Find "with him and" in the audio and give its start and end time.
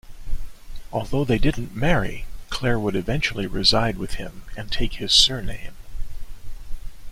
3.99-4.71